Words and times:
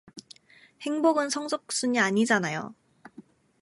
행복은 0.81 1.29
성적순이 1.29 1.99
아니잖아요 1.99 2.73